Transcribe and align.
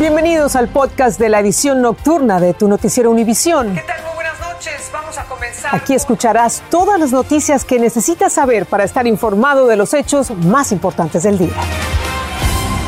Bienvenidos 0.00 0.56
al 0.56 0.68
podcast 0.68 1.20
de 1.20 1.28
la 1.28 1.40
edición 1.40 1.82
nocturna 1.82 2.40
de 2.40 2.54
tu 2.54 2.68
noticiero 2.68 3.10
Univisión. 3.10 3.74
¿Qué 3.74 3.82
tal? 3.82 4.02
Muy 4.02 4.14
buenas 4.14 4.40
noches. 4.40 4.90
Vamos 4.90 5.18
a 5.18 5.24
comenzar. 5.26 5.76
Aquí 5.76 5.92
escucharás 5.92 6.62
todas 6.70 6.98
las 6.98 7.12
noticias 7.12 7.66
que 7.66 7.78
necesitas 7.78 8.32
saber 8.32 8.64
para 8.64 8.84
estar 8.84 9.06
informado 9.06 9.66
de 9.66 9.76
los 9.76 9.92
hechos 9.92 10.30
más 10.30 10.72
importantes 10.72 11.24
del 11.24 11.36
día. 11.36 11.52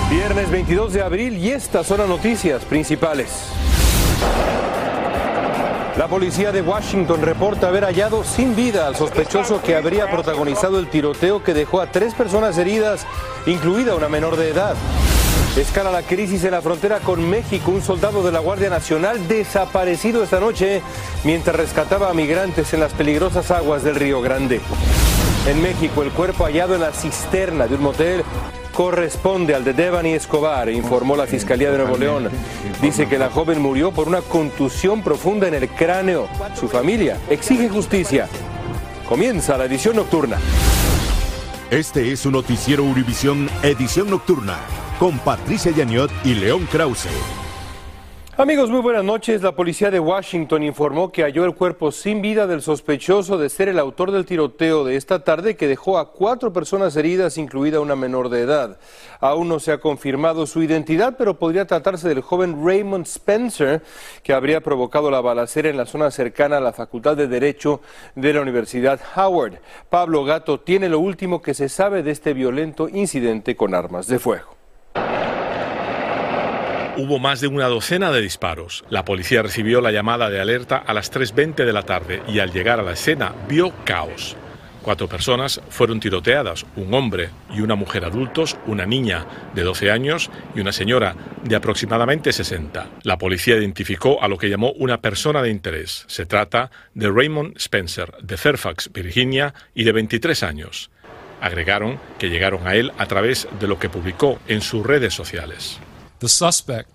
Viernes 0.09 0.51
22 0.51 0.95
de 0.95 1.03
abril 1.03 1.37
y 1.37 1.51
estas 1.51 1.87
son 1.87 1.99
las 1.99 2.09
noticias 2.09 2.65
principales. 2.65 3.29
La 5.99 6.09
policía 6.09 6.51
de 6.51 6.63
Washington 6.63 7.21
reporta 7.21 7.69
haber 7.69 7.85
hallado 7.85 8.25
sin 8.25 8.57
vida 8.57 8.87
al 8.87 8.97
sospechoso 8.97 9.61
que 9.61 9.77
habría 9.77 10.11
protagonizado 10.11 10.79
el 10.79 10.89
tiroteo 10.89 11.45
que 11.45 11.53
dejó 11.53 11.83
a 11.83 11.89
tres 11.89 12.15
personas 12.15 12.57
heridas, 12.57 13.07
incluida 13.45 13.95
una 13.97 14.09
menor 14.09 14.39
de 14.39 14.49
edad. 14.49 14.77
Escala 15.57 15.91
la 15.91 16.01
crisis 16.01 16.45
en 16.45 16.53
la 16.53 16.63
frontera 16.63 17.01
con 17.01 17.29
México. 17.29 17.73
Un 17.73 17.83
soldado 17.83 18.23
de 18.23 18.33
la 18.33 18.39
Guardia 18.39 18.71
Nacional 18.71 19.29
desaparecido 19.29 20.23
esta 20.23 20.41
noche 20.41 20.81
mientras 21.25 21.55
rescataba 21.55 22.09
a 22.09 22.15
migrantes 22.15 22.73
en 22.73 22.81
las 22.81 22.95
peligrosas 22.95 23.51
aguas 23.51 23.85
del 23.85 23.97
Río 23.97 24.23
Grande. 24.23 24.63
En 25.47 25.61
México, 25.61 26.03
el 26.03 26.11
cuerpo 26.11 26.45
hallado 26.45 26.75
en 26.75 26.81
la 26.81 26.93
cisterna 26.93 27.67
de 27.67 27.75
un 27.75 27.83
motel 27.83 28.25
corresponde 28.73 29.55
al 29.55 29.63
de 29.63 29.75
Devani 29.75 30.15
Escobar, 30.15 30.71
informó 30.71 31.17
la 31.17 31.27
Fiscalía 31.27 31.71
de 31.71 31.77
Nuevo 31.77 31.99
León. 31.99 32.31
Dice 32.81 33.07
que 33.07 33.19
la 33.19 33.29
joven 33.29 33.61
murió 33.61 33.93
por 33.93 34.09
una 34.09 34.23
contusión 34.23 35.03
profunda 35.03 35.49
en 35.49 35.55
el 35.55 35.69
cráneo. 35.69 36.29
Su 36.59 36.67
familia 36.67 37.19
exige 37.29 37.69
justicia. 37.69 38.27
Comienza 39.07 39.59
la 39.59 39.67
edición 39.67 39.97
nocturna. 39.97 40.39
Este 41.71 42.11
es 42.11 42.21
su 42.21 42.31
noticiero 42.31 42.85
Univisión 42.85 43.51
Edición 43.63 44.09
Nocturna 44.09 44.59
con 45.03 45.19
Patricia 45.19 45.73
Yaniot 45.73 46.13
y 46.23 46.33
León 46.37 46.65
Krause. 46.71 47.09
Amigos, 48.37 48.71
muy 48.71 48.81
buenas 48.81 49.03
noches. 49.03 49.43
La 49.43 49.51
policía 49.51 49.91
de 49.91 49.99
Washington 49.99 50.63
informó 50.63 51.11
que 51.11 51.25
halló 51.25 51.45
el 51.45 51.57
cuerpo 51.57 51.91
sin 51.91 52.23
vida 52.23 52.47
del 52.47 52.63
sospechoso 52.63 53.37
de 53.37 53.49
ser 53.49 53.69
el 53.69 53.81
autor 53.81 54.13
del 54.13 54.25
tiroteo 54.25 54.85
de 54.85 54.95
esta 54.95 55.25
tarde 55.25 55.57
que 55.57 55.67
dejó 55.67 55.99
a 55.99 56.13
cuatro 56.13 56.53
personas 56.53 56.95
heridas, 56.95 57.37
incluida 57.37 57.81
una 57.81 57.97
menor 57.97 58.29
de 58.29 58.43
edad. 58.43 58.79
Aún 59.19 59.49
no 59.49 59.59
se 59.59 59.73
ha 59.73 59.81
confirmado 59.81 60.47
su 60.47 60.63
identidad, 60.63 61.17
pero 61.19 61.37
podría 61.37 61.67
tratarse 61.67 62.09
del 62.09 62.21
joven 62.21 62.65
Raymond 62.65 63.07
Spencer, 63.07 63.83
que 64.23 64.33
habría 64.33 64.61
provocado 64.61 65.11
la 65.11 65.21
balacera 65.21 65.69
en 65.69 65.77
la 65.77 65.87
zona 65.87 66.13
cercana 66.13 66.59
a 66.59 66.61
la 66.61 66.73
Facultad 66.73 67.17
de 67.17 67.27
Derecho 67.27 67.81
de 68.15 68.35
la 68.35 68.41
Universidad 68.41 69.01
Howard. 69.17 69.59
Pablo 69.91 70.23
Gato 70.23 70.61
tiene 70.61 70.89
lo 70.89 71.01
último 71.01 71.43
que 71.43 71.55
se 71.55 71.69
sabe 71.69 72.05
de 72.05 72.13
este 72.13 72.35
violento 72.35 72.89
incidente 72.89 73.57
con 73.57 73.75
armas 73.75 74.07
de 74.07 74.21
fuego. 74.21 74.52
Hubo 76.95 77.19
más 77.19 77.41
de 77.41 77.47
una 77.47 77.69
docena 77.69 78.13
de 78.13 78.21
disparos. 78.21 78.85
La 78.91 79.05
policía 79.05 79.41
recibió 79.41 79.81
la 79.81 79.93
llamada 79.93 80.29
de 80.29 80.41
alerta 80.41 80.77
a 80.77 80.93
las 80.93 81.11
3.20 81.11 81.65
de 81.65 81.73
la 81.73 81.85
tarde 81.85 82.23
y 82.29 82.39
al 82.39 82.53
llegar 82.53 82.81
a 82.81 82.83
la 82.83 82.93
escena 82.93 83.35
vio 83.49 83.73
caos. 83.85 84.37
Cuatro 84.83 85.09
personas 85.09 85.63
fueron 85.71 86.01
tiroteadas, 86.01 86.67
un 86.77 86.93
hombre 86.93 87.31
y 87.55 87.63
una 87.63 87.77
mujer 87.77 88.05
adultos, 88.05 88.59
una 88.67 88.85
niña 88.85 89.27
de 89.55 89.63
12 89.63 89.91
años 89.91 90.31
y 90.55 90.61
una 90.61 90.73
señora 90.73 91.17
de 91.43 91.57
aproximadamente 91.57 92.31
60. 92.31 92.91
La 93.05 93.17
policía 93.17 93.57
identificó 93.57 94.23
a 94.23 94.29
lo 94.29 94.37
que 94.37 94.51
llamó 94.51 94.73
una 94.73 95.01
persona 95.01 95.41
de 95.41 95.51
interés. 95.51 96.05
Se 96.09 96.27
trata 96.27 96.71
de 96.93 97.11
Raymond 97.11 97.57
Spencer, 97.57 98.13
de 98.21 98.37
Fairfax, 98.37 98.93
Virginia, 98.93 99.55
y 99.75 99.85
de 99.85 99.93
23 99.93 100.43
años. 100.43 100.91
Agregaron 101.41 101.99
que 102.19 102.29
llegaron 102.29 102.67
a 102.67 102.75
él 102.75 102.93
a 102.99 103.07
través 103.07 103.49
de 103.61 103.67
lo 103.67 103.79
que 103.79 103.89
publicó 103.89 104.41
en 104.47 104.61
sus 104.61 104.85
redes 104.85 105.15
sociales. 105.15 105.81
The 106.23 106.29
suspect 106.29 106.89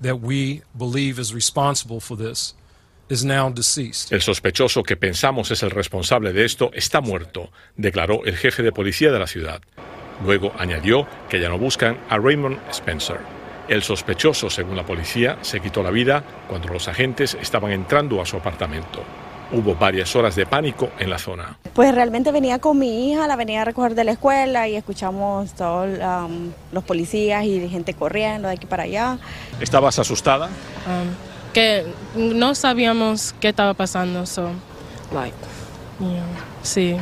that 0.00 0.20
we 0.20 0.62
believe 0.76 1.20
is 1.20 1.32
responsible 1.32 2.00
for 2.00 2.16
this 2.16 2.54
is 3.08 3.24
now 3.24 3.48
deceased. 3.48 4.10
El 4.12 4.20
sospechoso 4.20 4.82
que 4.82 4.96
pensamos 4.96 5.52
es 5.52 5.62
el 5.62 5.70
responsable 5.70 6.32
de 6.32 6.44
esto 6.44 6.72
está 6.74 7.00
muerto, 7.00 7.52
declaró 7.76 8.24
el 8.24 8.36
jefe 8.36 8.64
de 8.64 8.72
policía 8.72 9.12
de 9.12 9.20
la 9.20 9.28
ciudad. 9.28 9.60
Luego 10.24 10.52
añadió 10.58 11.06
que 11.28 11.38
ya 11.38 11.48
no 11.48 11.56
buscan 11.56 12.00
a 12.10 12.18
Raymond 12.18 12.58
Spencer. 12.72 13.20
El 13.68 13.84
sospechoso, 13.84 14.50
según 14.50 14.74
la 14.74 14.84
policía, 14.84 15.38
se 15.42 15.60
quitó 15.60 15.84
la 15.84 15.92
vida 15.92 16.24
cuando 16.48 16.66
los 16.72 16.88
agentes 16.88 17.38
estaban 17.40 17.70
entrando 17.70 18.20
a 18.20 18.26
su 18.26 18.36
apartamento. 18.36 19.04
Hubo 19.52 19.74
varias 19.74 20.14
horas 20.16 20.34
de 20.36 20.46
pánico 20.46 20.90
en 20.98 21.10
la 21.10 21.18
zona. 21.18 21.58
Pues 21.74 21.94
realmente 21.94 22.32
venía 22.32 22.58
con 22.58 22.78
mi 22.78 23.10
hija, 23.10 23.26
la 23.26 23.36
venía 23.36 23.62
a 23.62 23.64
recoger 23.64 23.94
de 23.94 24.04
la 24.04 24.12
escuela 24.12 24.68
y 24.68 24.76
escuchamos 24.76 25.54
todos 25.54 25.98
um, 25.98 26.50
los 26.72 26.84
policías 26.84 27.44
y 27.44 27.68
gente 27.68 27.94
corriendo 27.94 28.48
de 28.48 28.54
aquí 28.54 28.66
para 28.66 28.84
allá. 28.84 29.18
¿Estabas 29.60 29.98
asustada? 29.98 30.46
Um, 30.46 31.52
que 31.52 31.84
no 32.16 32.54
sabíamos 32.54 33.34
qué 33.40 33.48
estaba 33.48 33.74
pasando, 33.74 34.26
so, 34.26 34.50
like, 35.12 35.36
yeah, 36.00 36.24
sí. 36.62 36.96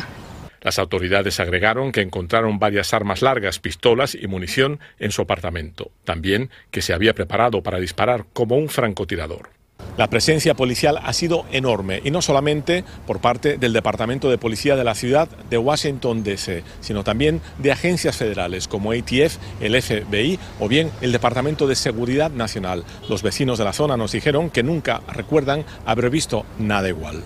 Las 0.60 0.78
autoridades 0.78 1.40
agregaron 1.40 1.90
que 1.90 2.02
encontraron 2.02 2.60
varias 2.60 2.94
armas 2.94 3.20
largas, 3.20 3.58
pistolas 3.58 4.14
y 4.14 4.28
munición 4.28 4.78
en 5.00 5.10
su 5.10 5.22
apartamento. 5.22 5.90
También 6.04 6.50
que 6.70 6.82
se 6.82 6.92
había 6.92 7.14
preparado 7.14 7.62
para 7.62 7.80
disparar 7.80 8.26
como 8.32 8.56
un 8.56 8.68
francotirador. 8.68 9.50
La 9.98 10.08
presencia 10.08 10.54
policial 10.54 10.98
ha 11.02 11.12
sido 11.12 11.44
enorme 11.52 12.00
y 12.02 12.10
no 12.10 12.22
solamente 12.22 12.82
por 13.06 13.20
parte 13.20 13.58
del 13.58 13.74
Departamento 13.74 14.30
de 14.30 14.38
Policía 14.38 14.74
de 14.74 14.84
la 14.84 14.94
ciudad 14.94 15.28
de 15.50 15.58
Washington, 15.58 16.24
D.C., 16.24 16.64
sino 16.80 17.04
también 17.04 17.42
de 17.58 17.72
agencias 17.72 18.16
federales 18.16 18.68
como 18.68 18.92
ATF, 18.92 19.36
el 19.60 19.80
FBI 19.82 20.38
o 20.60 20.68
bien 20.68 20.90
el 21.02 21.12
Departamento 21.12 21.66
de 21.66 21.76
Seguridad 21.76 22.30
Nacional. 22.30 22.84
Los 23.10 23.22
vecinos 23.22 23.58
de 23.58 23.64
la 23.64 23.74
zona 23.74 23.98
nos 23.98 24.12
dijeron 24.12 24.48
que 24.48 24.62
nunca 24.62 25.02
recuerdan 25.08 25.64
haber 25.84 26.08
visto 26.08 26.46
nada 26.58 26.88
igual. 26.88 27.22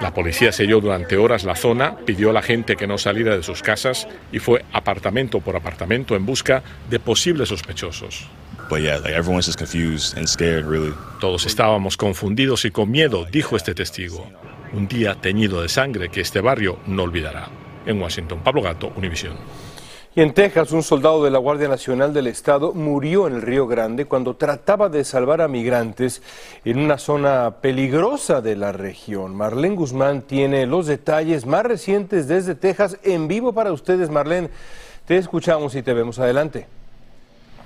La 0.00 0.14
policía 0.14 0.50
selló 0.50 0.80
durante 0.80 1.16
horas 1.18 1.44
la 1.44 1.54
zona, 1.54 1.96
pidió 1.96 2.30
a 2.30 2.32
la 2.32 2.42
gente 2.42 2.74
que 2.74 2.86
no 2.86 2.96
saliera 2.98 3.36
de 3.36 3.42
sus 3.42 3.62
casas 3.62 4.08
y 4.32 4.38
fue 4.38 4.64
apartamento 4.72 5.40
por 5.40 5.56
apartamento 5.56 6.16
en 6.16 6.24
busca 6.24 6.62
de 6.88 6.98
posibles 6.98 7.50
sospechosos. 7.50 8.26
Todos 11.20 11.46
estábamos 11.46 11.96
confundidos 11.96 12.64
y 12.64 12.70
con 12.70 12.90
miedo, 12.90 13.24
dijo 13.30 13.56
este 13.56 13.74
testigo. 13.74 14.26
Un 14.72 14.88
día 14.88 15.14
teñido 15.14 15.60
de 15.62 15.68
sangre 15.68 16.08
que 16.08 16.20
este 16.20 16.40
barrio 16.40 16.78
no 16.86 17.02
olvidará. 17.02 17.48
En 17.84 18.00
Washington, 18.00 18.40
Pablo 18.42 18.62
Gato, 18.62 18.92
Univisión. 18.96 19.36
Y 20.14 20.20
en 20.20 20.34
Texas, 20.34 20.72
un 20.72 20.82
soldado 20.82 21.24
de 21.24 21.30
la 21.30 21.38
Guardia 21.38 21.68
Nacional 21.68 22.12
del 22.12 22.26
Estado 22.26 22.74
murió 22.74 23.26
en 23.26 23.36
el 23.36 23.40
Río 23.40 23.66
Grande 23.66 24.04
cuando 24.04 24.36
trataba 24.36 24.90
de 24.90 25.04
salvar 25.04 25.40
a 25.40 25.48
migrantes 25.48 26.20
en 26.66 26.78
una 26.78 26.98
zona 26.98 27.62
peligrosa 27.62 28.42
de 28.42 28.54
la 28.54 28.72
región. 28.72 29.34
Marlene 29.34 29.74
Guzmán 29.74 30.20
tiene 30.20 30.66
los 30.66 30.86
detalles 30.86 31.46
más 31.46 31.64
recientes 31.64 32.28
desde 32.28 32.54
Texas 32.54 32.98
en 33.04 33.26
vivo 33.26 33.54
para 33.54 33.72
ustedes. 33.72 34.10
Marlene, 34.10 34.50
te 35.06 35.16
escuchamos 35.16 35.74
y 35.76 35.82
te 35.82 35.94
vemos 35.94 36.18
adelante. 36.18 36.66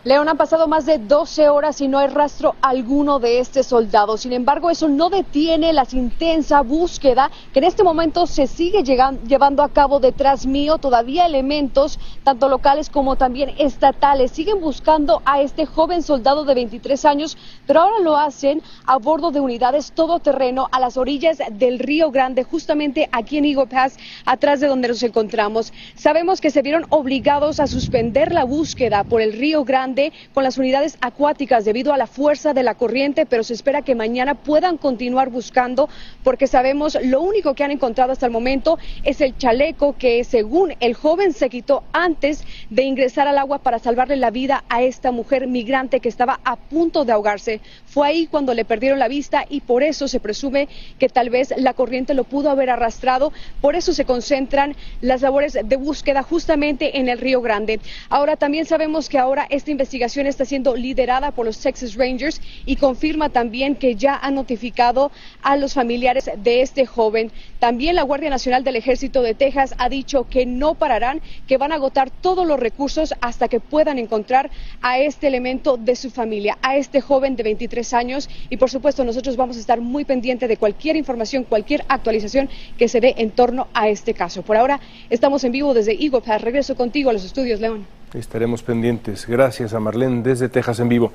León, 0.07 0.29
han 0.29 0.37
pasado 0.37 0.69
más 0.69 0.87
de 0.87 0.99
12 0.99 1.49
horas 1.49 1.81
y 1.81 1.89
no 1.89 1.99
hay 1.99 2.07
rastro 2.07 2.55
alguno 2.63 3.19
de 3.19 3.41
este 3.41 3.65
soldado. 3.65 4.17
Sin 4.17 4.33
embargo, 4.33 4.71
eso 4.71 4.87
no 4.87 5.11
detiene 5.11 5.73
la 5.73 5.85
intensa 5.91 6.61
búsqueda 6.61 7.29
que 7.53 7.59
en 7.59 7.65
este 7.65 7.83
momento 7.83 8.29
se 8.29 8.47
sigue 8.47 8.85
llevando 8.85 9.65
a 9.65 9.69
cabo 9.69 9.99
detrás 9.99 10.47
mío. 10.47 10.79
Todavía 10.79 11.27
elementos, 11.27 11.99
tanto 12.23 12.49
locales 12.49 12.89
como 12.89 13.17
también 13.17 13.55
estatales, 13.59 14.31
siguen 14.31 14.61
buscando 14.61 15.23
a 15.25 15.41
este 15.41 15.67
joven 15.67 16.05
soldado 16.05 16.45
de 16.45 16.55
23 16.55 17.05
años, 17.05 17.37
pero 17.67 17.81
ahora 17.81 17.99
lo 17.99 18.17
hacen 18.17 18.63
a 18.87 18.99
bordo 18.99 19.33
de 19.33 19.41
unidades 19.41 19.91
todoterreno 19.91 20.69
a 20.71 20.79
las 20.79 20.97
orillas 20.97 21.39
del 21.51 21.81
Río 21.81 22.13
Grande, 22.13 22.45
justamente 22.45 23.09
aquí 23.11 23.39
en 23.39 23.45
Eagle 23.47 23.67
Pass, 23.67 23.97
atrás 24.25 24.61
de 24.61 24.69
donde 24.69 24.87
nos 24.87 25.03
encontramos. 25.03 25.73
Sabemos 25.97 26.41
que 26.41 26.53
se 26.53 26.63
vieron 26.63 26.87
obligados 26.91 27.59
a 27.59 27.67
suspender 27.67 28.33
la 28.33 28.45
búsqueda 28.45 29.03
por 29.03 29.21
el 29.21 29.33
Río 29.33 29.65
Grande 29.65 29.96
con 30.35 30.45
las 30.45 30.59
unidades 30.59 30.99
acuáticas 31.01 31.65
debido 31.65 31.93
a 31.93 31.97
la 31.97 32.07
fuerza 32.07 32.53
de 32.53 32.63
la 32.63 32.75
corriente, 32.75 33.25
pero 33.25 33.43
se 33.43 33.55
espera 33.55 33.83
que 33.83 33.95
mañana 33.95 34.35
puedan 34.35 34.77
continuar 34.77 35.31
buscando 35.31 35.89
porque 36.23 36.47
sabemos 36.47 36.99
lo 37.03 37.23
único 37.23 37.55
que 37.55 37.65
han 37.65 37.71
encontrado 37.71 38.13
hasta 38.13 38.27
el 38.27 38.33
momento 38.33 38.79
es 39.05 39.21
el 39.21 39.37
chaleco 39.39 39.97
que 39.97 40.23
según 40.25 40.75
el 40.81 40.95
joven 40.95 41.33
se 41.33 41.49
quitó 41.49 41.83
antes 41.93 42.45
de 42.69 42.83
ingresar 42.83 43.27
al 43.27 43.39
agua 43.39 43.59
para 43.59 43.79
salvarle 43.79 44.17
la 44.17 44.31
vida 44.31 44.65
a 44.69 44.83
esta 44.83 45.13
mujer 45.13 45.47
migrante 45.47 46.01
que 46.01 46.09
estaba 46.09 46.41
a 46.45 46.57
punto 46.57 47.05
de 47.05 47.13
ahogarse. 47.13 47.61
Fue 47.87 48.07
ahí 48.07 48.27
cuando 48.27 48.53
le 48.53 48.65
perdieron 48.65 48.99
la 48.99 49.09
vista 49.09 49.47
y 49.49 49.61
por 49.61 49.83
eso 49.83 50.09
se 50.09 50.21
presume 50.21 50.69
que 50.99 51.09
tal 51.09 51.31
vez 51.31 51.55
la 51.57 51.73
corriente 51.73 52.13
lo 52.13 52.25
pudo 52.25 52.51
haber 52.51 52.69
arrastrado. 52.69 53.33
Por 53.63 53.77
eso 53.77 53.95
se 53.95 54.05
concentran 54.05 54.77
las 55.01 55.23
labores 55.23 55.55
de 55.65 55.77
búsqueda 55.77 56.23
justamente 56.23 56.99
en 56.99 57.09
el 57.09 57.19
Río 57.19 57.41
Grande. 57.41 57.81
Ahora 58.11 58.37
también 58.37 58.67
sabemos 58.67 59.09
que 59.09 59.19
ahora 59.19 59.47
esta 59.49 59.71
investigación 59.71 59.86
investigación 59.87 60.27
está 60.27 60.45
siendo 60.45 60.75
liderada 60.75 61.31
por 61.31 61.47
los 61.47 61.61
Texas 61.61 61.95
Rangers 61.95 62.41
y 62.65 62.75
confirma 62.75 63.29
también 63.29 63.77
que 63.77 63.95
ya 63.95 64.17
han 64.17 64.35
notificado 64.35 65.13
a 65.43 65.57
los 65.57 65.75
familiares 65.75 66.29
de 66.39 66.61
este 66.61 66.87
joven. 66.87 67.31
También 67.61 67.95
la 67.95 68.03
Guardia 68.03 68.29
Nacional 68.29 68.65
del 68.65 68.75
Ejército 68.75 69.23
de 69.23 69.35
Texas 69.35 69.75
ha 69.79 69.89
dicho 69.89 70.27
que 70.29 70.45
no 70.45 70.75
pararán, 70.75 71.23
que 71.47 71.57
van 71.57 71.71
a 71.71 71.77
agotar 71.77 72.11
todos 72.11 72.45
los 72.45 72.59
recursos 72.59 73.15
hasta 73.21 73.47
que 73.47 73.61
puedan 73.61 74.01
encontrar 74.01 74.51
a 74.83 74.99
este 74.99 75.29
elemento 75.29 75.77
de 75.77 75.95
su 75.95 76.11
familia, 76.11 76.59
a 76.63 76.77
este 76.77 77.01
joven 77.01 77.37
de 77.37 77.45
23 77.45 77.95
años. 77.95 78.29
Y 78.51 78.57
por 78.57 78.71
supuesto 78.71 79.05
nosotros 79.05 79.37
vamos 79.37 79.57
a 79.57 79.61
estar 79.61 79.81
muy 79.81 80.05
pendientes 80.05 80.49
de 80.49 80.57
cualquier 80.57 80.97
información, 80.97 81.45
cualquier 81.45 81.85
actualización 81.87 82.49
que 82.77 82.89
se 82.89 83.01
dé 83.01 83.15
en 83.19 83.31
torno 83.31 83.69
a 83.73 83.89
este 83.89 84.15
caso. 84.15 84.43
Por 84.43 84.57
ahora 84.57 84.81
estamos 85.11 85.45
en 85.45 85.53
vivo 85.53 85.75
desde 85.75 85.93
Eagle 85.93 86.23
Pass. 86.23 86.43
Regreso 86.43 86.75
contigo 86.75 87.11
a 87.11 87.13
los 87.13 87.25
estudios, 87.25 87.61
León. 87.61 87.96
Estaremos 88.17 88.63
pendientes. 88.63 89.27
Gracias 89.27 89.75
a 89.75 89.81
Marlene 89.81 90.23
desde 90.23 90.49
Texas 90.49 90.81
en 90.81 90.89
vivo. 90.89 91.13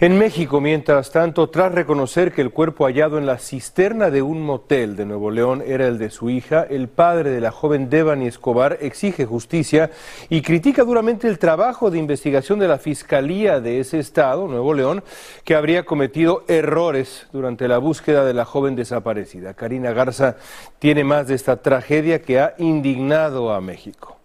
En 0.00 0.18
México, 0.18 0.60
mientras 0.60 1.10
tanto, 1.10 1.48
tras 1.48 1.72
reconocer 1.72 2.32
que 2.32 2.42
el 2.42 2.50
cuerpo 2.50 2.84
hallado 2.84 3.16
en 3.16 3.24
la 3.24 3.38
cisterna 3.38 4.10
de 4.10 4.20
un 4.20 4.42
motel 4.42 4.94
de 4.94 5.06
Nuevo 5.06 5.30
León 5.30 5.62
era 5.66 5.86
el 5.88 5.98
de 5.98 6.10
su 6.10 6.28
hija, 6.28 6.66
el 6.68 6.88
padre 6.88 7.30
de 7.30 7.40
la 7.40 7.52
joven 7.52 7.88
Devani 7.88 8.26
Escobar 8.26 8.76
exige 8.82 9.24
justicia 9.24 9.90
y 10.28 10.42
critica 10.42 10.84
duramente 10.84 11.26
el 11.26 11.38
trabajo 11.38 11.90
de 11.90 11.98
investigación 11.98 12.58
de 12.58 12.68
la 12.68 12.78
Fiscalía 12.78 13.60
de 13.60 13.80
ese 13.80 13.98
estado, 13.98 14.46
Nuevo 14.46 14.74
León, 14.74 15.02
que 15.44 15.54
habría 15.54 15.86
cometido 15.86 16.44
errores 16.48 17.28
durante 17.32 17.66
la 17.66 17.78
búsqueda 17.78 18.26
de 18.26 18.34
la 18.34 18.44
joven 18.44 18.76
desaparecida. 18.76 19.54
Karina 19.54 19.92
Garza 19.92 20.36
tiene 20.78 21.02
más 21.02 21.28
de 21.28 21.34
esta 21.34 21.62
tragedia 21.62 22.20
que 22.20 22.40
ha 22.40 22.54
indignado 22.58 23.54
a 23.54 23.60
México. 23.62 24.18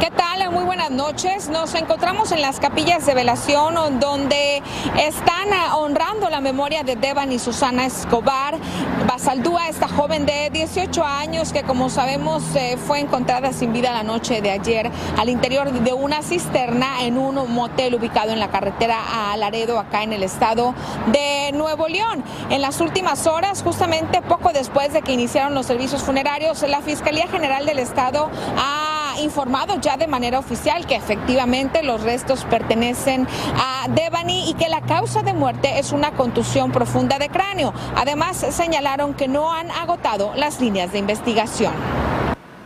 ¿Qué 0.00 0.10
tal? 0.10 0.50
Muy 0.50 0.64
buenas 0.64 0.81
noches. 0.92 1.48
Nos 1.48 1.74
encontramos 1.74 2.32
en 2.32 2.40
las 2.40 2.60
capillas 2.60 3.06
de 3.06 3.14
velación 3.14 3.74
donde 3.98 4.62
están 4.98 5.52
ah, 5.52 5.76
honrando 5.76 6.28
la 6.30 6.40
memoria 6.40 6.82
de 6.82 6.96
Devan 6.96 7.32
y 7.32 7.38
Susana 7.38 7.86
Escobar. 7.86 8.58
Basaldúa, 9.06 9.68
esta 9.68 9.88
joven 9.88 10.26
de 10.26 10.50
18 10.50 11.04
años 11.04 11.52
que 11.52 11.62
como 11.62 11.88
sabemos 11.88 12.42
eh, 12.54 12.76
fue 12.86 13.00
encontrada 13.00 13.52
sin 13.52 13.72
vida 13.72 13.92
la 13.92 14.02
noche 14.02 14.42
de 14.42 14.50
ayer 14.50 14.90
al 15.18 15.28
interior 15.28 15.70
de 15.72 15.92
una 15.92 16.22
cisterna 16.22 17.02
en 17.02 17.18
un 17.18 17.34
motel 17.52 17.94
ubicado 17.94 18.32
en 18.32 18.40
la 18.40 18.50
carretera 18.50 19.32
a 19.32 19.36
Laredo, 19.36 19.78
acá 19.78 20.02
en 20.02 20.12
el 20.12 20.22
estado 20.22 20.74
de 21.06 21.52
Nuevo 21.52 21.88
León. 21.88 22.22
En 22.50 22.60
las 22.60 22.80
últimas 22.80 23.26
horas, 23.26 23.62
justamente 23.62 24.22
poco 24.22 24.52
después 24.52 24.92
de 24.92 25.02
que 25.02 25.12
iniciaron 25.12 25.54
los 25.54 25.66
servicios 25.66 26.02
funerarios, 26.02 26.62
la 26.62 26.82
Fiscalía 26.82 27.28
General 27.28 27.64
del 27.66 27.78
Estado 27.78 28.30
ha 28.58 28.91
informado 29.22 29.80
ya 29.80 29.96
de 29.96 30.06
manera 30.06 30.38
oficial 30.38 30.86
que 30.86 30.96
efectivamente 30.96 31.82
los 31.82 32.02
restos 32.02 32.44
pertenecen 32.44 33.26
a 33.56 33.88
Devani 33.88 34.50
y 34.50 34.54
que 34.54 34.68
la 34.68 34.80
causa 34.82 35.22
de 35.22 35.32
muerte 35.32 35.78
es 35.78 35.92
una 35.92 36.12
contusión 36.12 36.72
profunda 36.72 37.18
de 37.18 37.28
cráneo. 37.28 37.72
Además, 37.96 38.36
señalaron 38.36 39.14
que 39.14 39.28
no 39.28 39.52
han 39.52 39.70
agotado 39.70 40.32
las 40.36 40.60
líneas 40.60 40.92
de 40.92 40.98
investigación. 40.98 41.72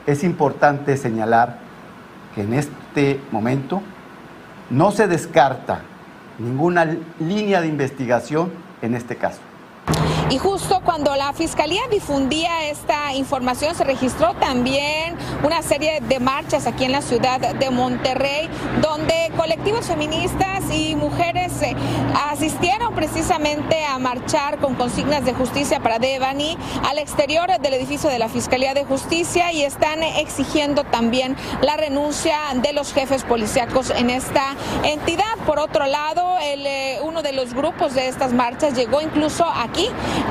Es 0.07 0.25
importante 0.25 0.97
señalar 0.97 1.59
que 2.35 2.43
en 2.43 2.55
este 2.55 3.21
momento 3.31 3.83
no 4.71 4.91
se 4.93 5.07
descarta 5.07 5.83
ninguna 6.39 6.97
línea 7.19 7.61
de 7.61 7.69
investigación 7.69 8.53
en 8.83 8.95
este 8.95 9.17
caso. 9.17 9.41
Y 10.29 10.39
justo 10.39 10.81
cuando 10.85 11.15
la 11.15 11.33
Fiscalía 11.33 11.83
difundía 11.89 12.67
esta 12.67 13.15
información, 13.15 13.77
se 13.77 13.85
registró 13.85 14.35
también 14.35 15.17
una 15.45 15.63
serie 15.63 16.01
de 16.01 16.19
marchas 16.19 16.67
aquí 16.67 16.85
en 16.85 16.93
la 16.93 17.01
ciudad 17.01 17.39
de 17.39 17.71
Monterrey, 17.71 18.49
donde 18.83 19.31
colectivos 19.37 19.87
feministas 19.87 20.65
y 20.73 20.97
mujeres 20.97 21.53
eh, 21.63 21.77
asistieron 22.31 22.95
precisamente 22.95 23.85
a 23.85 23.99
marchar 23.99 24.59
con 24.59 24.75
consignas 24.75 25.25
de 25.25 25.33
justicia 25.33 25.79
para 25.81 26.01
Devani 26.01 26.59
al 26.85 26.99
exterior 26.99 27.49
del 27.61 27.75
edificio 27.75 28.11
de 28.11 28.19
la 28.19 28.29
Fiscalía 28.29 28.75
de 28.75 28.85
Justicia 28.85 29.53
y 29.53 29.63
están 29.63 30.03
exigiendo 30.03 30.83
también 30.85 31.37
la 31.61 31.77
renuncia 31.77 32.37
de 32.55 32.73
los 32.73 32.93
jefes 32.93 33.23
policíacos 33.23 33.91
en 33.91 34.11
esta 34.11 34.57
entidad. 34.83 35.25
Por 35.47 35.61
otro 35.61 35.87
lado, 35.87 36.37
el, 36.43 36.67
eh, 36.67 36.99
uno 37.05 37.23
de 37.23 37.33
los 37.33 37.55
grupos 37.55 37.95
de 37.95 38.09
estas 38.09 38.33
marchas 38.33 38.75
llegó 38.75 39.01
incluso 39.01 39.45
aquí 39.45 39.89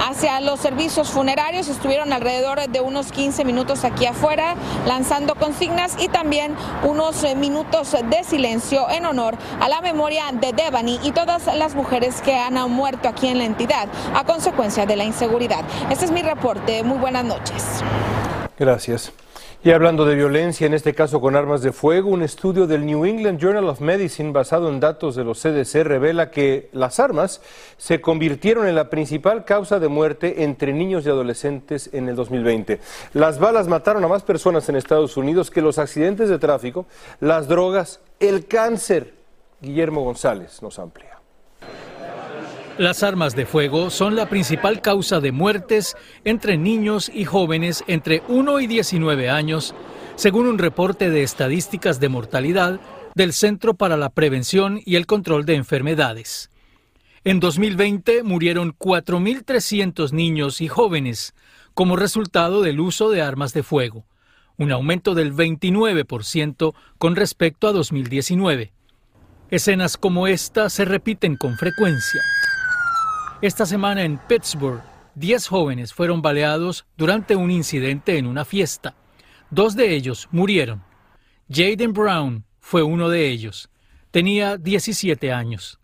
hacia 0.08 0.40
los 0.42 0.60
servicios 0.60 1.10
funerarios. 1.10 1.68
Estuvieron 1.68 2.14
alrededor 2.14 2.68
de 2.68 2.82
unos 2.82 3.12
15 3.12 3.46
minutos 3.46 3.84
aquí 3.84 4.06
afuera 4.06 4.56
lanzando 4.88 5.36
consignas 5.36 5.96
y 6.00 6.08
también 6.08 6.56
unos 6.84 7.24
eh, 7.24 7.36
minutos 7.36 7.92
de 7.92 8.24
silencio 8.24 8.90
en 8.90 9.06
honor 9.06 9.36
a 9.60 9.70
la 9.70 9.82
memoria 9.82 10.26
de 10.32 10.54
Devani 10.54 11.00
y 11.04 11.12
todas 11.12 11.48
las 11.56 11.76
mujeres 11.76 12.22
que 12.22 12.36
han 12.36 12.56
muerto 12.72 13.10
aquí 13.10 13.28
en 13.28 13.38
la 13.38 13.46
entidad 13.46 13.88
a 14.16 14.24
consecuencia 14.24 14.86
de 14.86 14.96
la 14.96 15.04
inseguridad. 15.04 15.64
Este 15.90 16.06
es 16.06 16.12
mi 16.12 16.22
reporte. 16.22 16.84
Muy 16.84 16.98
buenas 16.98 17.26
noches. 17.26 17.64
Gracias. 18.58 19.12
Y 19.66 19.72
hablando 19.72 20.06
de 20.06 20.14
violencia, 20.14 20.68
en 20.68 20.76
este 20.76 20.94
caso 20.94 21.20
con 21.20 21.36
armas 21.36 21.64
de 21.64 21.72
fuego, 21.72 22.12
un 22.12 22.22
estudio 22.22 22.68
del 22.68 22.86
New 22.86 23.04
England 23.04 23.40
Journal 23.40 23.68
of 23.68 23.82
Medicine 23.82 24.32
basado 24.32 24.70
en 24.70 24.80
datos 24.80 25.16
de 25.16 25.24
los 25.24 25.42
CDC 25.42 25.84
revela 25.84 26.30
que 26.30 26.70
las 26.72 27.00
armas 27.00 27.42
se 27.76 28.00
convirtieron 28.00 28.68
en 28.68 28.76
la 28.76 28.92
principal 28.92 29.44
causa 29.44 29.80
de 29.80 29.88
muerte 29.88 30.44
entre 30.44 30.72
niños 30.72 31.08
y 31.08 31.10
adolescentes 31.10 31.90
en 31.94 32.08
el 32.10 32.16
2020. 32.16 32.80
Las 33.14 33.40
balas 33.40 33.68
mataron 33.68 34.04
a 34.04 34.08
más 34.08 34.22
personas 34.22 34.70
en 34.70 34.76
Estados 34.76 35.18
Unidos 35.18 35.50
que 35.50 35.64
los 35.64 35.80
accidentes 35.80 36.30
de 36.30 36.38
tráfico, 36.38 36.86
las 37.20 37.48
drogas, 37.48 38.02
el 38.20 38.46
cáncer. 38.46 39.16
Guillermo 39.62 40.04
González 40.04 40.62
nos 40.62 40.78
amplía. 40.78 41.15
Las 42.78 43.04
armas 43.04 43.38
de 43.38 43.46
fuego 43.46 43.90
son 43.90 44.18
la 44.18 44.28
principal 44.28 44.82
causa 44.82 45.22
de 45.22 45.32
muertes 45.32 45.96
entre 46.26 46.58
niños 46.58 47.10
y 47.14 47.24
jóvenes 47.24 47.86
entre 47.88 48.22
1 48.28 48.60
y 48.60 48.68
19 48.68 49.30
años, 49.30 49.74
según 50.18 50.46
un 50.46 50.58
reporte 50.58 51.10
de 51.10 51.24
estadísticas 51.24 52.02
de 52.02 52.10
mortalidad 52.10 52.82
del 53.16 53.32
Centro 53.32 53.76
para 53.76 53.96
la 53.96 54.10
Prevención 54.10 54.82
y 54.86 54.98
el 54.98 55.06
Control 55.06 55.46
de 55.46 55.56
Enfermedades. 55.56 56.52
En 57.24 57.40
2020 57.40 58.24
murieron 58.24 58.78
4.300 58.78 60.12
niños 60.12 60.60
y 60.60 60.68
jóvenes 60.68 61.34
como 61.74 61.96
resultado 61.96 62.62
del 62.62 62.82
uso 62.82 63.10
de 63.10 63.22
armas 63.22 63.54
de 63.54 63.64
fuego, 63.64 64.06
un 64.58 64.74
aumento 64.74 65.16
del 65.16 65.34
29% 65.34 66.74
con 66.98 67.16
respecto 67.16 67.70
a 67.70 67.72
2019. 67.72 68.74
Escenas 69.50 69.96
como 69.96 70.28
esta 70.28 70.70
se 70.70 70.84
repiten 70.84 71.38
con 71.38 71.56
frecuencia. 71.56 72.22
Esta 73.42 73.66
semana 73.66 74.04
en 74.04 74.18
Pittsburgh, 74.18 74.82
10 75.16 75.48
jóvenes 75.48 75.94
fueron 75.94 76.22
baleados 76.22 76.86
durante 76.96 77.36
un 77.36 77.52
incidente 77.52 78.18
en 78.18 78.28
una 78.28 78.46
fiesta. 78.46 78.96
Dos 79.50 79.76
de 79.76 79.94
ellos 79.94 80.30
murieron. 80.32 80.84
Jaden 81.50 81.92
Brown 81.92 82.46
fue 82.60 82.82
uno 82.82 83.10
de 83.10 83.28
ellos. 83.28 83.70
Tenía 84.12 84.58
17 84.58 85.34
años. 85.34 85.80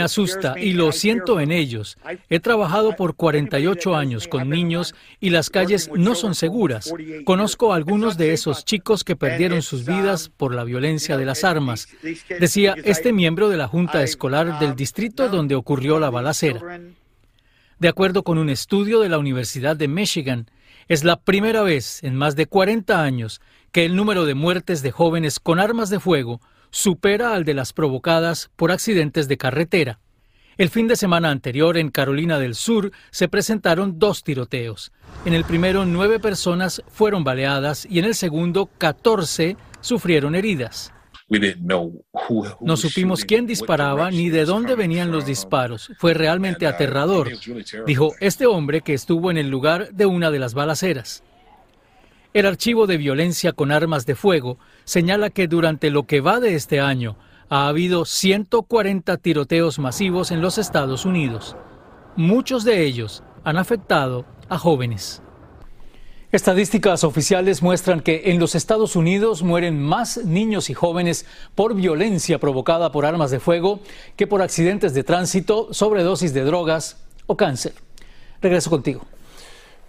Asusta 0.00 0.54
y 0.58 0.72
lo 0.72 0.92
siento 0.92 1.40
en 1.40 1.52
ellos. 1.52 1.98
He 2.28 2.40
trabajado 2.40 2.96
por 2.96 3.14
48 3.16 3.94
años 3.94 4.28
con 4.28 4.48
niños 4.48 4.94
y 5.20 5.30
las 5.30 5.50
calles 5.50 5.90
no 5.94 6.14
son 6.14 6.34
seguras. 6.34 6.92
Conozco 7.24 7.72
a 7.72 7.76
algunos 7.76 8.16
de 8.16 8.32
esos 8.32 8.64
chicos 8.64 9.04
que 9.04 9.16
perdieron 9.16 9.62
sus 9.62 9.84
vidas 9.84 10.30
por 10.36 10.54
la 10.54 10.64
violencia 10.64 11.16
de 11.16 11.24
las 11.24 11.44
armas, 11.44 11.88
decía 12.40 12.74
este 12.84 13.12
miembro 13.12 13.48
de 13.48 13.56
la 13.56 13.68
Junta 13.68 14.02
Escolar 14.02 14.58
del 14.58 14.74
distrito 14.74 15.28
donde 15.28 15.54
ocurrió 15.54 15.98
la 15.98 16.10
balacera. 16.10 16.80
De 17.78 17.88
acuerdo 17.88 18.22
con 18.22 18.38
un 18.38 18.50
estudio 18.50 19.00
de 19.00 19.08
la 19.08 19.18
Universidad 19.18 19.76
de 19.76 19.88
Michigan, 19.88 20.46
es 20.88 21.04
la 21.04 21.16
primera 21.16 21.62
vez 21.62 22.02
en 22.02 22.14
más 22.14 22.36
de 22.36 22.46
40 22.46 23.02
años 23.02 23.40
que 23.72 23.84
el 23.84 23.96
número 23.96 24.24
de 24.24 24.34
muertes 24.34 24.82
de 24.82 24.90
jóvenes 24.90 25.40
con 25.40 25.58
armas 25.58 25.90
de 25.90 25.98
fuego 25.98 26.40
supera 26.74 27.34
al 27.34 27.44
de 27.44 27.54
las 27.54 27.72
provocadas 27.72 28.50
por 28.56 28.72
accidentes 28.72 29.28
de 29.28 29.38
carretera. 29.38 30.00
El 30.56 30.70
fin 30.70 30.88
de 30.88 30.96
semana 30.96 31.30
anterior 31.30 31.78
en 31.78 31.88
Carolina 31.88 32.40
del 32.40 32.56
Sur 32.56 32.90
se 33.12 33.28
presentaron 33.28 34.00
dos 34.00 34.24
tiroteos. 34.24 34.90
En 35.24 35.34
el 35.34 35.44
primero 35.44 35.84
nueve 35.84 36.18
personas 36.18 36.82
fueron 36.88 37.22
baleadas 37.22 37.86
y 37.88 38.00
en 38.00 38.06
el 38.06 38.16
segundo 38.16 38.68
catorce 38.76 39.56
sufrieron 39.80 40.34
heridas. 40.34 40.92
No 42.60 42.76
supimos 42.76 43.24
quién 43.24 43.46
disparaba 43.46 44.10
ni 44.10 44.28
de 44.28 44.44
dónde 44.44 44.74
venían 44.74 45.12
los 45.12 45.26
disparos. 45.26 45.92
Fue 45.98 46.12
realmente 46.12 46.66
aterrador, 46.66 47.30
dijo 47.86 48.14
este 48.18 48.46
hombre 48.46 48.80
que 48.80 48.94
estuvo 48.94 49.30
en 49.30 49.38
el 49.38 49.48
lugar 49.48 49.92
de 49.92 50.06
una 50.06 50.32
de 50.32 50.40
las 50.40 50.54
balaceras. 50.54 51.22
El 52.34 52.46
archivo 52.46 52.88
de 52.88 52.96
violencia 52.96 53.52
con 53.52 53.70
armas 53.70 54.06
de 54.06 54.16
fuego 54.16 54.58
señala 54.84 55.30
que 55.30 55.48
durante 55.48 55.90
lo 55.90 56.04
que 56.04 56.20
va 56.20 56.40
de 56.40 56.54
este 56.54 56.80
año 56.80 57.16
ha 57.48 57.68
habido 57.68 58.04
140 58.04 59.16
tiroteos 59.18 59.78
masivos 59.78 60.30
en 60.30 60.40
los 60.40 60.58
Estados 60.58 61.04
Unidos. 61.04 61.56
Muchos 62.16 62.64
de 62.64 62.84
ellos 62.84 63.22
han 63.44 63.58
afectado 63.58 64.24
a 64.48 64.58
jóvenes. 64.58 65.22
Estadísticas 66.32 67.04
oficiales 67.04 67.62
muestran 67.62 68.00
que 68.00 68.22
en 68.26 68.40
los 68.40 68.56
Estados 68.56 68.96
Unidos 68.96 69.44
mueren 69.44 69.80
más 69.80 70.16
niños 70.24 70.68
y 70.68 70.74
jóvenes 70.74 71.26
por 71.54 71.76
violencia 71.76 72.40
provocada 72.40 72.90
por 72.90 73.06
armas 73.06 73.30
de 73.30 73.38
fuego 73.38 73.78
que 74.16 74.26
por 74.26 74.42
accidentes 74.42 74.94
de 74.94 75.04
tránsito, 75.04 75.72
sobredosis 75.72 76.34
de 76.34 76.42
drogas 76.42 77.04
o 77.26 77.36
cáncer. 77.36 77.74
Regreso 78.42 78.68
contigo. 78.68 79.06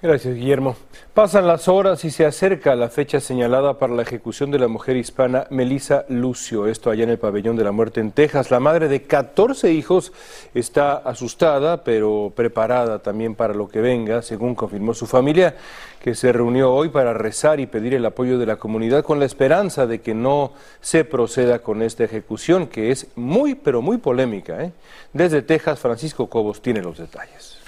Gracias, 0.01 0.35
Guillermo. 0.35 0.75
Pasan 1.13 1.47
las 1.47 1.69
horas 1.69 2.03
y 2.03 2.11
se 2.11 2.25
acerca 2.25 2.75
la 2.75 2.89
fecha 2.89 3.21
señalada 3.21 3.79
para 3.79 3.95
la 3.95 4.01
ejecución 4.01 4.51
de 4.51 4.59
la 4.59 4.67
mujer 4.67 4.97
hispana 4.97 5.47
Melissa 5.49 6.03
Lucio. 6.09 6.67
Esto 6.67 6.89
allá 6.89 7.05
en 7.05 7.11
el 7.11 7.17
pabellón 7.17 7.55
de 7.55 7.63
la 7.63 7.71
muerte 7.71 8.01
en 8.01 8.11
Texas. 8.11 8.51
La 8.51 8.59
madre 8.59 8.89
de 8.89 9.03
14 9.03 9.71
hijos 9.71 10.11
está 10.53 10.97
asustada, 10.97 11.85
pero 11.85 12.33
preparada 12.35 12.99
también 12.99 13.35
para 13.35 13.53
lo 13.53 13.69
que 13.69 13.79
venga, 13.79 14.21
según 14.21 14.53
confirmó 14.53 14.93
su 14.93 15.07
familia, 15.07 15.55
que 16.01 16.13
se 16.13 16.33
reunió 16.33 16.73
hoy 16.73 16.89
para 16.89 17.13
rezar 17.13 17.61
y 17.61 17.65
pedir 17.65 17.93
el 17.93 18.05
apoyo 18.05 18.37
de 18.37 18.45
la 18.45 18.57
comunidad 18.57 19.05
con 19.05 19.19
la 19.19 19.25
esperanza 19.25 19.87
de 19.87 20.01
que 20.01 20.13
no 20.13 20.51
se 20.81 21.05
proceda 21.05 21.59
con 21.59 21.81
esta 21.81 22.03
ejecución, 22.03 22.67
que 22.67 22.91
es 22.91 23.07
muy, 23.15 23.55
pero 23.55 23.81
muy 23.81 23.97
polémica. 23.97 24.61
¿eh? 24.61 24.73
Desde 25.13 25.41
Texas, 25.41 25.79
Francisco 25.79 26.27
Cobos 26.29 26.61
tiene 26.61 26.81
los 26.81 26.97
detalles. 26.97 27.64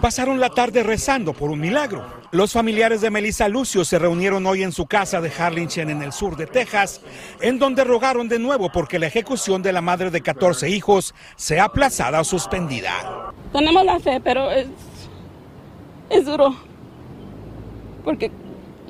Pasaron 0.00 0.40
la 0.40 0.50
tarde 0.50 0.82
rezando 0.82 1.32
por 1.32 1.50
un 1.50 1.60
milagro. 1.60 2.04
Los 2.32 2.52
familiares 2.52 3.00
de 3.00 3.10
Melissa 3.10 3.48
Lucio 3.48 3.84
se 3.84 3.98
reunieron 3.98 4.46
hoy 4.46 4.62
en 4.62 4.72
su 4.72 4.86
casa 4.86 5.20
de 5.20 5.30
Harlingen 5.30 5.90
en 5.90 6.02
el 6.02 6.12
sur 6.12 6.36
de 6.36 6.46
Texas, 6.46 7.00
en 7.40 7.58
donde 7.58 7.82
rogaron 7.84 8.28
de 8.28 8.38
nuevo 8.38 8.70
porque 8.70 8.98
la 8.98 9.06
ejecución 9.06 9.62
de 9.62 9.72
la 9.72 9.80
madre 9.80 10.10
de 10.10 10.20
14 10.20 10.68
hijos 10.68 11.14
sea 11.36 11.64
aplazada 11.64 12.20
o 12.20 12.24
suspendida. 12.24 13.32
Tenemos 13.52 13.84
la 13.84 13.98
fe, 13.98 14.20
pero 14.22 14.50
es, 14.50 14.68
es 16.10 16.24
duro. 16.26 16.54
Porque 18.04 18.30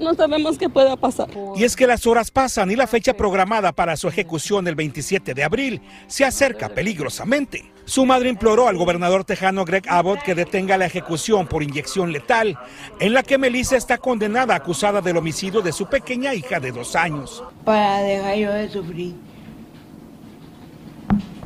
no 0.00 0.14
sabemos 0.14 0.58
qué 0.58 0.68
pueda 0.68 0.96
pasar. 0.96 1.28
Y 1.56 1.64
es 1.64 1.76
que 1.76 1.86
las 1.86 2.06
horas 2.06 2.30
pasan 2.30 2.70
y 2.70 2.76
la 2.76 2.86
fecha 2.86 3.14
programada 3.14 3.72
para 3.72 3.96
su 3.96 4.08
ejecución 4.08 4.66
el 4.66 4.74
27 4.74 5.34
de 5.34 5.44
abril 5.44 5.82
se 6.06 6.24
acerca 6.24 6.70
peligrosamente. 6.70 7.72
Su 7.84 8.06
madre 8.06 8.28
imploró 8.28 8.68
al 8.68 8.76
gobernador 8.76 9.24
tejano 9.24 9.64
Greg 9.64 9.84
Abbott 9.88 10.22
que 10.22 10.34
detenga 10.34 10.78
la 10.78 10.86
ejecución 10.86 11.46
por 11.46 11.62
inyección 11.62 12.12
letal, 12.12 12.58
en 13.00 13.14
la 13.14 13.22
que 13.22 13.38
Melissa 13.38 13.76
está 13.76 13.98
condenada 13.98 14.54
acusada 14.54 15.00
del 15.00 15.16
homicidio 15.16 15.60
de 15.60 15.72
su 15.72 15.86
pequeña 15.86 16.34
hija 16.34 16.60
de 16.60 16.72
dos 16.72 16.94
años. 16.94 17.42
Para 17.64 18.02
dejar 18.02 18.36
yo 18.36 18.52
de 18.52 18.68
sufrir. 18.68 19.14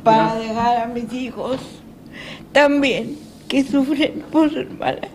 Para 0.03 0.35
dejar 0.35 0.83
a 0.83 0.87
mis 0.87 1.11
hijos 1.13 1.61
también 2.53 3.19
que 3.49 3.65
sufren 3.65 4.23
por 4.31 4.51
su 4.51 4.61
hermana. 4.61 5.09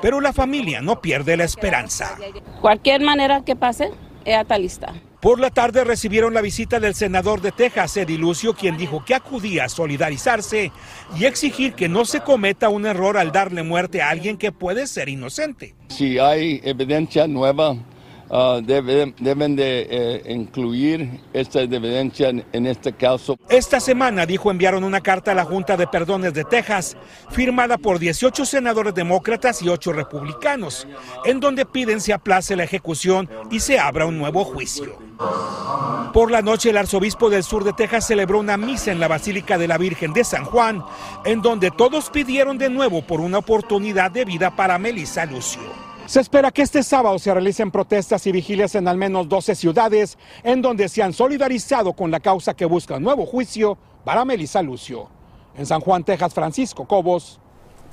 Pero 0.00 0.20
la 0.20 0.32
familia 0.32 0.80
no 0.80 1.00
pierde 1.00 1.36
la 1.36 1.44
esperanza. 1.44 2.16
Cualquier 2.60 3.02
manera 3.02 3.44
que 3.44 3.56
pase, 3.56 3.90
ella 4.24 4.42
está 4.42 4.58
lista. 4.58 4.94
Por 5.20 5.40
la 5.40 5.50
tarde 5.50 5.82
recibieron 5.82 6.32
la 6.32 6.40
visita 6.40 6.78
del 6.78 6.94
senador 6.94 7.40
de 7.40 7.50
Texas, 7.50 7.96
Eddie 7.96 8.18
Lucio, 8.18 8.54
quien 8.54 8.76
dijo 8.76 9.04
que 9.04 9.16
acudía 9.16 9.64
a 9.64 9.68
solidarizarse 9.68 10.70
y 11.18 11.24
exigir 11.24 11.72
que 11.72 11.88
no 11.88 12.04
se 12.04 12.20
cometa 12.20 12.68
un 12.68 12.86
error 12.86 13.18
al 13.18 13.32
darle 13.32 13.64
muerte 13.64 14.00
a 14.00 14.10
alguien 14.10 14.36
que 14.36 14.52
puede 14.52 14.86
ser 14.86 15.08
inocente. 15.08 15.74
Si 15.88 16.20
hay 16.20 16.60
evidencia 16.62 17.26
nueva, 17.26 17.74
uh, 18.30 18.60
debe, 18.62 19.14
deben 19.18 19.56
de 19.56 19.86
eh, 19.90 20.32
incluir 20.32 21.20
esta 21.32 21.60
evidencia 21.60 22.28
en, 22.28 22.44
en, 22.52 22.66
este 22.66 22.92
caso. 22.92 23.38
Esta 23.48 23.80
semana, 23.80 24.26
dijo, 24.26 24.50
enviaron 24.50 24.84
una 24.84 25.00
carta 25.00 25.32
a 25.32 25.34
la 25.34 25.44
Junta 25.44 25.76
de 25.76 25.86
Perdones 25.86 26.34
de 26.34 26.44
Texas, 26.44 26.96
firmada 27.30 27.78
por 27.78 27.98
18 27.98 28.44
senadores 28.44 28.94
demócratas 28.94 29.62
y 29.62 29.68
8 29.68 29.92
republicanos, 29.92 30.86
en 31.24 31.40
donde 31.40 31.66
piden 31.66 32.00
se 32.00 32.12
aplace 32.12 32.56
la 32.56 32.64
ejecución 32.64 33.28
y 33.50 33.60
se 33.60 33.78
abra 33.78 34.06
un 34.06 34.18
nuevo 34.18 34.44
juicio. 34.44 34.98
Por 36.12 36.30
la 36.30 36.42
noche, 36.42 36.70
el 36.70 36.76
arzobispo 36.76 37.28
del 37.28 37.42
sur 37.42 37.64
de 37.64 37.72
Texas 37.72 38.06
celebró 38.06 38.38
una 38.38 38.56
misa 38.56 38.92
en 38.92 39.00
la 39.00 39.08
Basílica 39.08 39.58
de 39.58 39.68
la 39.68 39.78
Virgen 39.78 40.12
de 40.12 40.24
San 40.24 40.44
Juan, 40.44 40.82
en 41.24 41.42
donde 41.42 41.70
todos 41.70 42.10
pidieron 42.10 42.56
de 42.58 42.70
nuevo 42.70 43.02
por 43.02 43.20
una 43.20 43.38
oportunidad 43.38 44.10
de 44.10 44.24
vida 44.24 44.54
para 44.54 44.78
Melissa 44.78 45.26
Lucio. 45.26 45.87
Se 46.08 46.20
espera 46.20 46.50
que 46.50 46.62
este 46.62 46.82
sábado 46.82 47.18
se 47.18 47.34
realicen 47.34 47.70
protestas 47.70 48.26
y 48.26 48.32
vigilias 48.32 48.74
en 48.74 48.88
al 48.88 48.96
menos 48.96 49.28
12 49.28 49.54
ciudades, 49.54 50.16
en 50.42 50.62
donde 50.62 50.88
se 50.88 51.02
han 51.02 51.12
solidarizado 51.12 51.92
con 51.92 52.10
la 52.10 52.18
causa 52.18 52.54
que 52.54 52.64
busca 52.64 52.98
nuevo 52.98 53.26
juicio 53.26 53.76
para 54.06 54.24
Melissa 54.24 54.62
Lucio. 54.62 55.10
En 55.54 55.66
San 55.66 55.82
Juan, 55.82 56.04
Texas, 56.04 56.32
Francisco 56.32 56.86
Cobos, 56.86 57.38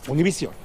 Univisión. 0.07 0.64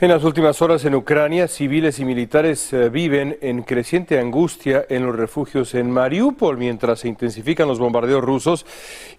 En 0.00 0.08
las 0.08 0.24
últimas 0.24 0.60
horas 0.60 0.84
en 0.84 0.96
Ucrania, 0.96 1.46
civiles 1.46 2.00
y 2.00 2.04
militares 2.04 2.72
eh, 2.72 2.88
viven 2.88 3.38
en 3.40 3.62
creciente 3.62 4.18
angustia 4.18 4.84
en 4.88 5.06
los 5.06 5.14
refugios 5.14 5.72
en 5.76 5.88
Mariupol 5.88 6.58
mientras 6.58 7.00
se 7.00 7.08
intensifican 7.08 7.68
los 7.68 7.78
bombardeos 7.78 8.24
rusos 8.24 8.66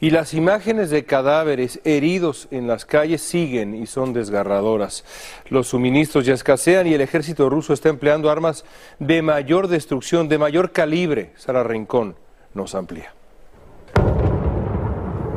y 0.01 0.09
las 0.09 0.33
imágenes 0.33 0.89
de 0.89 1.05
cadáveres 1.05 1.79
heridos 1.85 2.49
en 2.51 2.67
las 2.67 2.83
calles 2.83 3.21
siguen 3.21 3.73
y 3.73 3.85
son 3.85 4.11
desgarradoras. 4.11 5.05
Los 5.47 5.69
suministros 5.69 6.25
ya 6.25 6.33
escasean 6.33 6.87
y 6.87 6.93
el 6.93 6.99
ejército 6.99 7.49
ruso 7.49 7.71
está 7.71 7.87
empleando 7.87 8.29
armas 8.29 8.65
de 8.99 9.21
mayor 9.21 9.69
destrucción, 9.69 10.27
de 10.27 10.39
mayor 10.39 10.73
calibre. 10.73 11.31
Sara 11.37 11.63
Rincón 11.63 12.17
nos 12.53 12.75
amplía. 12.75 13.13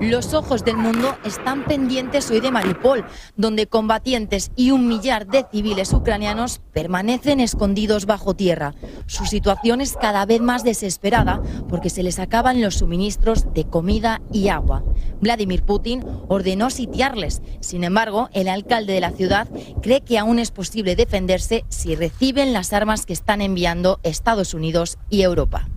Los 0.00 0.32
ojos 0.32 0.64
del 0.64 0.76
mundo 0.76 1.16
están 1.24 1.64
pendientes 1.64 2.30
hoy 2.30 2.38
de 2.38 2.52
Mariupol, 2.52 3.04
donde 3.36 3.66
combatientes 3.66 4.52
y 4.54 4.70
un 4.70 4.86
millar 4.86 5.26
de 5.26 5.44
civiles 5.50 5.92
ucranianos 5.92 6.60
permanecen 6.72 7.40
escondidos 7.40 8.06
bajo 8.06 8.34
tierra. 8.34 8.74
Su 9.06 9.26
situación 9.26 9.80
es 9.80 9.96
cada 9.96 10.24
vez 10.24 10.40
más 10.40 10.62
desesperada 10.62 11.42
porque 11.68 11.90
se 11.90 12.04
les 12.04 12.20
acaban 12.20 12.62
los 12.62 12.76
suministros 12.76 13.52
de 13.54 13.64
comida 13.64 14.22
y 14.32 14.48
agua. 14.48 14.84
Vladimir 15.20 15.64
Putin 15.64 16.04
ordenó 16.28 16.70
sitiarles. 16.70 17.42
Sin 17.60 17.82
embargo, 17.82 18.28
el 18.32 18.48
alcalde 18.48 18.92
de 18.92 19.00
la 19.00 19.10
ciudad 19.10 19.48
cree 19.82 20.02
que 20.02 20.16
aún 20.16 20.38
es 20.38 20.52
posible 20.52 20.94
defenderse 20.94 21.64
si 21.70 21.96
reciben 21.96 22.52
las 22.52 22.72
armas 22.72 23.04
que 23.04 23.14
están 23.14 23.40
enviando 23.40 23.98
Estados 24.04 24.54
Unidos 24.54 24.96
y 25.10 25.22
Europa. 25.22 25.68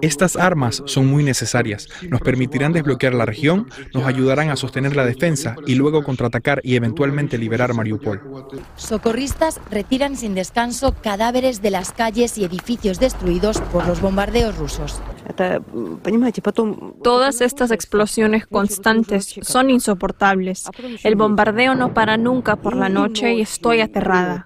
Estas 0.00 0.36
armas 0.36 0.80
son 0.86 1.06
muy 1.08 1.24
necesarias. 1.24 1.88
Nos 2.08 2.20
permitirán 2.20 2.72
desbloquear 2.72 3.14
la 3.14 3.26
región, 3.26 3.68
nos 3.92 4.04
ayudarán 4.06 4.48
a 4.50 4.54
sostener 4.54 4.94
la 4.94 5.04
defensa 5.04 5.56
y 5.66 5.74
luego 5.74 6.04
contraatacar 6.04 6.60
y 6.62 6.76
eventualmente 6.76 7.36
liberar 7.36 7.74
Mariupol. 7.74 8.20
Socorristas 8.76 9.60
retiran 9.72 10.16
sin 10.16 10.36
descanso 10.36 10.94
cadáveres 11.02 11.62
de 11.62 11.72
las 11.72 11.90
calles 11.90 12.38
y 12.38 12.44
edificios 12.44 13.00
destruidos 13.00 13.60
por 13.60 13.88
los 13.88 14.00
bombardeos 14.00 14.56
rusos. 14.56 15.02
Todas 17.02 17.40
estas 17.40 17.72
explosiones 17.72 18.46
constantes 18.46 19.34
son 19.42 19.68
insoportables. 19.68 20.66
El 21.02 21.16
bombardeo 21.16 21.74
no 21.74 21.92
para 21.92 22.16
nunca 22.16 22.54
por 22.54 22.76
la 22.76 22.88
noche 22.88 23.34
y 23.34 23.40
estoy 23.40 23.80
aterrada. 23.80 24.44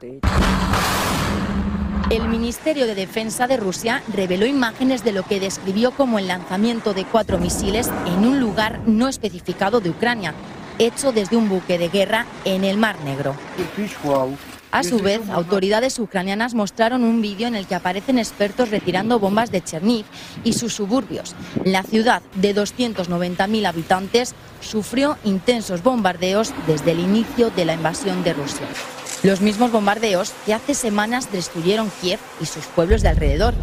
El 2.09 2.29
Ministerio 2.29 2.87
de 2.87 2.95
Defensa 2.95 3.49
de 3.49 3.57
Rusia 3.57 4.01
reveló 4.15 4.47
imágenes 4.47 5.03
de 5.03 5.11
lo 5.11 5.25
que 5.25 5.41
describió 5.41 5.91
como 5.91 6.21
el 6.21 6.29
lanzamiento 6.29 6.95
de 6.95 7.05
cuatro 7.05 7.37
misiles 7.39 7.91
en 8.07 8.25
un 8.25 8.39
lugar 8.39 8.81
no 8.87 9.09
especificado 9.09 9.81
de 9.81 9.91
Ucrania, 9.91 10.33
hecho 10.79 11.11
desde 11.11 11.37
un 11.37 11.49
buque 11.49 11.79
de 11.79 11.89
guerra 11.89 12.25
en 12.45 12.63
el 12.63 12.77
Mar 12.77 12.97
Negro. 13.01 13.35
A 14.71 14.85
su 14.85 14.99
vez, 14.99 15.21
autoridades 15.31 15.99
ucranianas 15.99 16.55
mostraron 16.55 17.03
un 17.03 17.21
vídeo 17.21 17.49
en 17.49 17.57
el 17.57 17.67
que 17.67 17.75
aparecen 17.75 18.19
expertos 18.19 18.71
retirando 18.71 19.19
bombas 19.19 19.51
de 19.51 19.63
Cherniv 19.63 20.05
y 20.45 20.53
sus 20.53 20.75
suburbios. 20.75 21.35
La 21.65 21.83
ciudad 21.83 22.23
de 22.37 22.55
290.000 22.55 23.67
habitantes 23.67 24.35
sufrió 24.61 25.19
intensos 25.25 25.83
bombardeos 25.83 26.53
desde 26.69 26.93
el 26.93 27.01
inicio 27.01 27.51
de 27.51 27.65
la 27.65 27.75
invasión 27.75 28.23
de 28.23 28.35
Rusia. 28.35 28.67
Los 29.27 29.41
mismos 29.41 29.73
bombardeos 29.73 30.33
que 30.47 30.55
hace 30.55 30.73
semanas 30.73 31.33
destruyeron 31.33 31.91
Kiev 32.01 32.21
y 32.41 32.47
sus 32.47 32.65
pueblos 32.67 33.03
de 33.03 33.09
alrededor. 33.09 33.55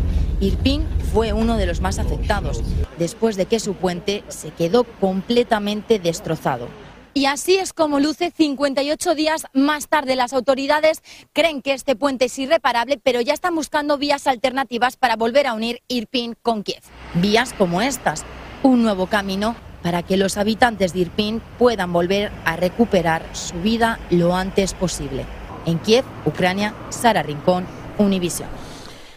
Irpin 0.41 0.85
fue 1.13 1.31
uno 1.31 1.55
de 1.55 1.65
los 1.65 1.79
más 1.79 1.99
afectados, 1.99 2.61
después 2.99 3.37
de 3.37 3.45
que 3.45 3.61
su 3.61 3.73
puente 3.73 4.25
se 4.27 4.51
quedó 4.51 4.83
completamente 4.83 5.99
destrozado. 5.99 6.67
Y 7.13 7.27
así 7.27 7.55
es 7.55 7.71
como 7.71 8.01
luce 8.01 8.33
58 8.35 9.15
días 9.15 9.45
más 9.53 9.87
tarde. 9.87 10.17
Las 10.17 10.33
autoridades 10.33 11.01
creen 11.31 11.61
que 11.61 11.71
este 11.71 11.95
puente 11.95 12.25
es 12.25 12.37
irreparable, 12.37 12.99
pero 13.01 13.21
ya 13.21 13.33
están 13.33 13.55
buscando 13.55 13.97
vías 13.97 14.27
alternativas 14.27 14.97
para 14.97 15.15
volver 15.15 15.47
a 15.47 15.53
unir 15.53 15.81
Irpin 15.87 16.35
con 16.41 16.63
Kiev. 16.63 16.83
Vías 17.13 17.53
como 17.53 17.81
estas, 17.81 18.25
un 18.63 18.83
nuevo 18.83 19.07
camino 19.07 19.55
para 19.81 20.03
que 20.03 20.17
los 20.17 20.35
habitantes 20.35 20.91
de 20.91 20.99
Irpin 20.99 21.41
puedan 21.57 21.93
volver 21.93 22.33
a 22.43 22.57
recuperar 22.57 23.23
su 23.31 23.61
vida 23.61 23.97
lo 24.09 24.35
antes 24.35 24.73
posible. 24.73 25.25
En 25.65 25.79
Kiev, 25.79 26.03
Ucrania, 26.25 26.73
Sara 26.89 27.23
Rincón, 27.23 27.65
Univision. 27.97 28.49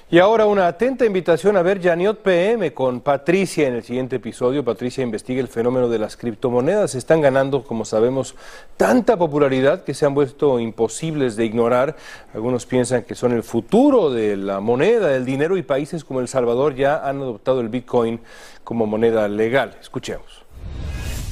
Y 0.09 0.21
ahora 0.21 0.47
una 0.47 0.69
atenta 0.69 1.05
invitación 1.05 1.57
a 1.57 1.63
ver 1.63 1.83
Janiot 1.83 2.21
PM 2.21 2.73
con 2.73 3.01
Patricia 3.01 3.67
en 3.67 3.75
el 3.75 3.83
siguiente 3.83 4.17
episodio. 4.17 4.65
Patricia 4.65 5.03
investiga 5.03 5.41
el 5.41 5.49
fenómeno 5.49 5.89
de 5.89 5.99
las 5.99 6.17
criptomonedas. 6.17 6.95
Están 6.95 7.21
ganando, 7.21 7.65
como 7.65 7.85
sabemos, 7.85 8.37
tanta 8.77 9.17
popularidad 9.17 9.83
que 9.83 9.95
se 9.95 10.07
han 10.07 10.15
vuelto 10.15 10.61
imposibles 10.61 11.35
de 11.35 11.47
ignorar. 11.47 11.97
Algunos 12.33 12.67
piensan 12.67 13.03
que 13.03 13.17
son 13.17 13.33
el 13.33 13.43
futuro 13.43 14.11
de 14.13 14.37
la 14.37 14.61
moneda, 14.61 15.09
del 15.09 15.25
dinero 15.25 15.57
y 15.57 15.63
países 15.63 16.05
como 16.05 16.21
El 16.21 16.29
Salvador 16.29 16.77
ya 16.77 17.05
han 17.05 17.21
adoptado 17.21 17.61
el 17.61 17.69
Bitcoin 17.69 18.21
como 18.63 18.87
moneda 18.87 19.27
legal. 19.27 19.77
Escuchemos. 19.81 20.46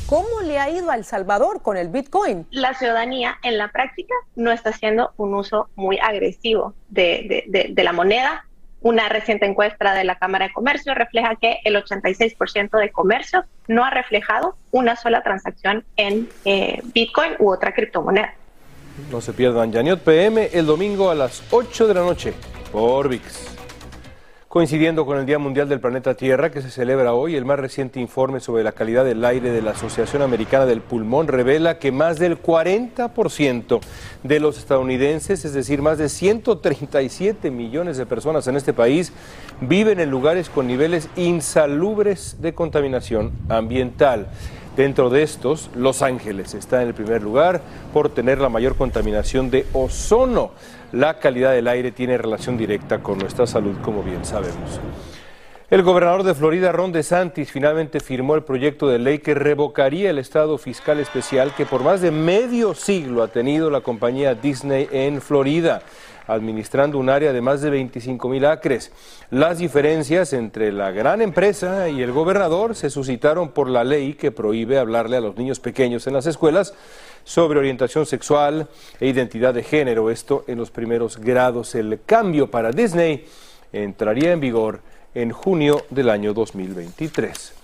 ¿Cómo 0.07 0.43
le 0.43 0.59
ha 0.59 0.71
ido 0.71 0.91
a 0.91 0.97
El 0.97 1.05
Salvador 1.05 1.63
con 1.63 1.77
el 1.77 1.89
Bitcoin? 1.89 2.47
La 2.51 2.75
ciudadanía 2.75 3.39
en 3.43 3.59
la 3.59 3.69
práctica 3.69 4.15
no 4.37 4.51
está 4.53 4.71
haciendo 4.71 5.13
un 5.17 5.35
uso 5.35 5.69
muy 5.77 5.99
agresivo 5.99 6.75
de, 6.91 7.45
de, 7.49 7.69
de 7.71 7.85
la 7.85 7.93
moneda 7.93 8.45
una 8.85 9.09
reciente 9.09 9.47
encuesta 9.47 9.95
de 9.95 10.05
la 10.05 10.17
Cámara 10.17 10.47
de 10.47 10.53
Comercio 10.53 10.95
refleja 10.95 11.37
que 11.37 11.59
el 11.65 11.75
86% 11.75 12.79
de 12.79 12.93
comercio 12.93 13.45
no 13.67 13.83
ha 13.83 13.89
reflejado 13.89 14.57
una 14.73 14.95
sola 14.95 15.23
transacción 15.23 15.85
en 15.97 16.29
eh, 16.45 16.83
Bitcoin 16.93 17.33
u 17.39 17.51
otra 17.51 17.73
criptomoneda. 17.73 18.35
No 19.11 19.23
se 19.23 19.33
pierdan 19.33 19.73
Janiot 19.73 20.01
PM 20.01 20.51
el 20.53 20.67
domingo 20.67 21.09
a 21.09 21.15
las 21.15 21.43
8 21.51 21.87
de 21.87 21.95
la 21.95 22.03
noche 22.03 22.35
por 22.71 23.09
VIX. 23.09 23.54
Coincidiendo 24.55 25.05
con 25.05 25.19
el 25.19 25.27
Día 25.27 25.41
Mundial 25.41 25.69
del 25.69 25.81
Planeta 25.81 26.15
Tierra 26.15 26.53
que 26.53 26.63
se 26.63 26.71
celebra 26.71 27.13
hoy, 27.13 27.35
el 27.35 27.45
más 27.45 27.59
reciente 27.59 27.99
informe 27.99 28.39
sobre 28.39 28.63
la 28.63 28.71
calidad 28.71 29.05
del 29.05 29.25
aire 29.25 29.51
de 29.51 29.61
la 29.61 29.73
Asociación 29.73 30.23
Americana 30.23 30.65
del 30.65 30.81
Pulmón 30.81 31.27
revela 31.27 31.81
que 31.81 31.91
más 31.91 32.21
del 32.21 32.41
40% 32.41 33.81
de 34.23 34.39
los 34.39 34.57
estadounidenses, 34.57 35.45
es 35.45 35.55
decir, 35.55 35.83
más 35.83 35.99
de 35.99 36.09
137 36.09 37.51
millones 37.51 37.97
de 37.97 38.07
personas 38.07 38.47
en 38.47 38.55
este 38.55 38.73
país, 38.73 39.13
viven 39.61 39.99
en 39.99 40.11
lugares 40.11 40.49
con 40.49 40.69
niveles 40.69 41.09
insalubres 41.17 42.37
de 42.41 42.55
contaminación 42.55 43.33
ambiental. 43.49 44.29
Dentro 44.77 45.09
de 45.09 45.23
estos, 45.23 45.71
Los 45.77 46.03
Ángeles 46.03 46.53
está 46.55 46.83
en 46.83 46.89
el 46.89 46.95
primer 46.95 47.23
lugar 47.23 47.61
por 47.93 48.09
tener 48.09 48.39
la 48.39 48.49
mayor 48.49 48.75
contaminación 48.75 49.49
de 49.49 49.67
ozono. 49.73 50.51
La 50.91 51.21
calidad 51.21 51.53
del 51.53 51.69
aire 51.69 51.93
tiene 51.93 52.19
relación 52.19 52.57
directa 52.57 53.01
con 53.01 53.19
nuestra 53.19 53.47
salud, 53.47 53.77
como 53.83 54.03
bien 54.03 54.25
sabemos. 54.25 54.81
El 55.71 55.83
gobernador 55.83 56.25
de 56.25 56.35
Florida, 56.35 56.73
Ron 56.73 56.93
DeSantis, 56.93 57.53
finalmente 57.53 58.01
firmó 58.01 58.35
el 58.35 58.43
proyecto 58.43 58.89
de 58.89 58.99
ley 58.99 59.21
que 59.21 59.35
revocaría 59.35 60.11
el 60.11 60.19
estado 60.19 60.59
fiscal 60.59 60.99
especial 60.99 61.55
que 61.55 61.67
por 61.67 61.83
más 61.83 62.01
de 62.01 62.11
medio 62.11 62.75
siglo 62.75 63.23
ha 63.23 63.29
tenido 63.29 63.71
la 63.71 63.81
compañía 63.81 64.35
Disney 64.35 64.89
en 64.93 65.21
Florida 65.21 65.83
administrando 66.27 66.99
un 66.99 67.11
área 67.11 67.33
de 67.33 67.41
más 67.41 67.61
de 67.61 67.71
25 67.71 68.29
mil 68.29 68.45
acres. 68.45 68.93
Las 69.31 69.59
diferencias 69.59 70.33
entre 70.33 70.73
la 70.73 70.91
gran 70.91 71.23
empresa 71.23 71.89
y 71.89 72.03
el 72.03 72.13
gobernador 72.13 72.75
se 72.75 72.91
suscitaron 72.91 73.51
por 73.51 73.69
la 73.69 73.85
ley 73.85 74.15
que 74.15 74.31
prohíbe 74.31 74.79
hablarle 74.79 75.17
a 75.17 75.21
los 75.21 75.37
niños 75.37 75.61
pequeños 75.61 76.07
en 76.07 76.15
las 76.15 76.27
escuelas 76.27 76.75
sobre 77.25 77.59
orientación 77.59 78.07
sexual 78.07 78.69
e 79.01 79.09
identidad 79.09 79.55
de 79.55 79.63
género, 79.63 80.11
esto 80.11 80.45
en 80.47 80.59
los 80.59 80.71
primeros 80.71 81.19
grados. 81.19 81.75
El 81.75 82.01
cambio 82.05 82.51
para 82.51 82.71
Disney 82.71 83.27
entraría 83.73 84.33
en 84.33 84.41
vigor 84.41 84.81
en 85.15 85.31
junio 85.31 85.85
del 85.91 86.11
año 86.11 86.35
2023. 86.35 87.64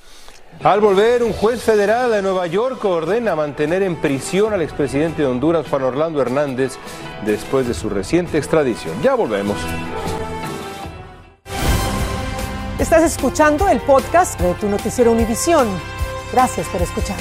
Al 0.63 0.81
volver, 0.81 1.23
un 1.23 1.33
juez 1.33 1.63
federal 1.63 2.11
de 2.11 2.21
Nueva 2.21 2.47
York 2.47 2.85
ordena 2.85 3.35
mantener 3.35 3.83
en 3.83 3.97
prisión 3.97 4.53
al 4.53 4.61
expresidente 4.61 5.23
de 5.23 5.29
Honduras, 5.29 5.67
Juan 5.69 5.85
Orlando 5.85 6.21
Hernández, 6.21 6.77
después 7.25 7.67
de 7.67 7.73
su 7.73 7.89
reciente 7.89 8.37
extradición. 8.37 8.95
Ya 9.03 9.15
volvemos. 9.15 9.57
Estás 12.79 13.03
escuchando 13.05 13.69
el 13.69 13.81
podcast 13.81 14.41
de 14.41 14.53
tu 14.55 14.69
noticiero 14.69 15.13
Univisión. 15.13 15.67
Gracias 16.33 16.69
por 16.69 16.83
escuchar. 16.83 17.17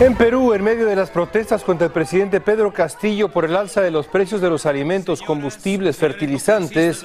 En 0.00 0.14
Perú, 0.14 0.54
en 0.54 0.62
medio 0.62 0.86
de 0.86 0.94
las 0.94 1.10
protestas 1.10 1.64
contra 1.64 1.88
el 1.88 1.92
presidente 1.92 2.40
Pedro 2.40 2.72
Castillo 2.72 3.30
por 3.30 3.44
el 3.44 3.56
alza 3.56 3.80
de 3.80 3.90
los 3.90 4.06
precios 4.06 4.40
de 4.40 4.48
los 4.48 4.64
alimentos, 4.64 5.22
combustibles, 5.22 5.96
fertilizantes, 5.96 7.04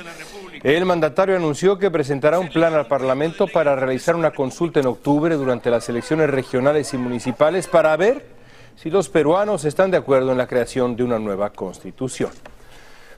el 0.63 0.86
mandatario 0.86 1.36
anunció 1.36 1.77
que 1.77 1.91
presentará 1.91 2.39
un 2.39 2.48
plan 2.48 2.74
al 2.74 2.88
Parlamento 2.88 3.48
para 3.48 3.75
realizar 3.75 4.15
una 4.15 4.32
consulta 4.32 4.79
en 4.79 4.88
octubre 4.88 5.36
durante 5.36 5.70
las 5.70 5.89
elecciones 5.89 6.29
regionales 6.29 6.93
y 6.93 6.98
municipales 6.98 7.67
para 7.67 7.96
ver 7.98 8.25
si 8.77 8.89
los 8.89 9.10
peruanos 9.10 9.65
están 9.65 9.91
de 9.91 9.98
acuerdo 9.98 10.32
en 10.32 10.38
la 10.38 10.48
creación 10.48 10.96
de 10.96 11.03
una 11.03 11.20
nueva 11.20 11.50
constitución. 11.50 12.32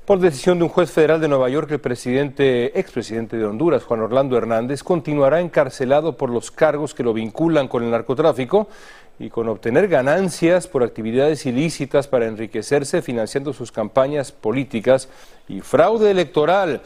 Por 0.05 0.19
decisión 0.19 0.57
de 0.57 0.63
un 0.63 0.71
juez 0.71 0.91
federal 0.91 1.21
de 1.21 1.27
Nueva 1.27 1.49
York, 1.49 1.69
el 1.71 1.79
presidente, 1.79 2.79
expresidente 2.79 3.37
de 3.37 3.45
Honduras, 3.45 3.83
Juan 3.83 4.01
Orlando 4.01 4.37
Hernández, 4.37 4.81
continuará 4.81 5.39
encarcelado 5.39 6.17
por 6.17 6.31
los 6.31 6.49
cargos 6.49 6.95
que 6.95 7.03
lo 7.03 7.13
vinculan 7.13 7.67
con 7.67 7.83
el 7.83 7.91
narcotráfico 7.91 8.67
y 9.19 9.29
con 9.29 9.47
obtener 9.49 9.87
ganancias 9.87 10.67
por 10.67 10.83
actividades 10.83 11.45
ilícitas 11.45 12.07
para 12.07 12.25
enriquecerse 12.25 13.03
financiando 13.03 13.53
sus 13.53 13.71
campañas 13.71 14.31
políticas 14.31 15.09
y 15.47 15.61
fraude 15.61 16.09
electoral. 16.09 16.81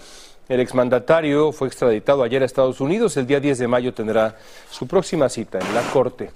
El 0.49 0.59
exmandatario 0.61 1.51
fue 1.51 1.67
extraditado 1.67 2.23
ayer 2.23 2.41
a 2.41 2.45
Estados 2.47 2.81
Unidos. 2.81 3.15
El 3.17 3.27
día 3.27 3.39
10 3.39 3.59
de 3.59 3.67
mayo 3.67 3.93
tendrá 3.93 4.35
su 4.71 4.87
próxima 4.87 5.29
cita 5.29 5.59
en 5.59 5.75
la 5.75 5.83
Corte. 5.93 6.31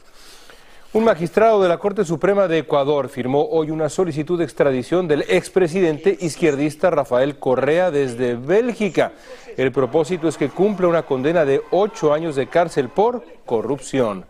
Un 0.94 1.04
magistrado 1.04 1.60
de 1.64 1.68
la 1.68 1.80
Corte 1.80 2.06
Suprema 2.06 2.48
de 2.48 2.60
Ecuador 2.60 3.10
firmó 3.10 3.48
hoy 3.50 3.72
una 3.72 3.90
solicitud 3.90 4.38
de 4.38 4.44
extradición 4.44 5.08
del 5.08 5.24
expresidente 5.28 6.16
izquierdista 6.22 6.92
Rafael 6.92 7.40
Correa 7.40 7.90
desde 7.90 8.36
Bélgica. 8.36 9.14
El 9.58 9.72
propósito 9.72 10.28
es 10.28 10.38
que 10.38 10.50
cumpla 10.50 10.88
una 10.88 11.08
condena 11.08 11.44
de 11.44 11.64
ocho 11.72 12.14
años 12.14 12.36
de 12.36 12.46
cárcel 12.46 12.90
por 12.90 13.24
corrupción. 13.48 14.26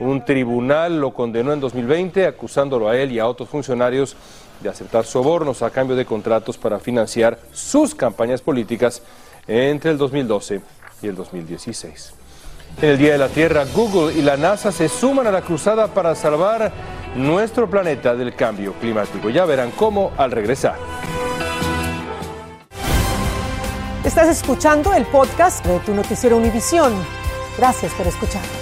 Un 0.00 0.24
tribunal 0.24 1.00
lo 1.00 1.14
condenó 1.14 1.52
en 1.52 1.60
2020 1.60 2.26
acusándolo 2.26 2.88
a 2.88 2.96
él 2.96 3.12
y 3.12 3.20
a 3.20 3.28
otros 3.28 3.48
funcionarios 3.48 4.16
de 4.60 4.68
aceptar 4.68 5.04
sobornos 5.04 5.62
a 5.62 5.70
cambio 5.70 5.94
de 5.94 6.04
contratos 6.04 6.58
para 6.58 6.80
financiar 6.80 7.38
sus 7.52 7.94
campañas 7.94 8.42
políticas 8.42 9.02
entre 9.48 9.90
el 9.90 9.98
2012 9.98 10.60
y 11.02 11.06
el 11.08 11.16
2016. 11.16 12.12
En 12.80 12.90
el 12.90 12.98
Día 12.98 13.12
de 13.12 13.18
la 13.18 13.28
Tierra, 13.28 13.64
Google 13.74 14.14
y 14.16 14.22
la 14.22 14.36
NASA 14.36 14.70
se 14.70 14.88
suman 14.88 15.26
a 15.26 15.32
la 15.32 15.40
cruzada 15.40 15.88
para 15.88 16.14
salvar 16.14 16.70
nuestro 17.16 17.68
planeta 17.68 18.14
del 18.14 18.36
cambio 18.36 18.74
climático. 18.74 19.30
Ya 19.30 19.44
verán 19.46 19.72
cómo 19.72 20.12
al 20.16 20.30
regresar. 20.30 20.76
Estás 24.04 24.28
escuchando 24.28 24.94
el 24.94 25.04
podcast 25.06 25.64
de 25.66 25.80
tu 25.80 25.92
noticiero 25.92 26.36
Univisión. 26.36 26.92
Gracias 27.58 27.92
por 27.94 28.06
escuchar. 28.06 28.57